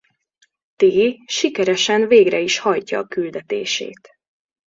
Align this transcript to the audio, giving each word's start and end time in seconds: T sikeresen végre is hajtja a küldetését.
T 0.75 0.83
sikeresen 1.27 2.07
végre 2.07 2.39
is 2.39 2.59
hajtja 2.59 2.99
a 2.99 3.07
küldetését. 3.07 4.17